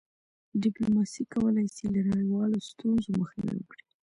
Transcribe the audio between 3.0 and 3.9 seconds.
مخنیوی وکړي.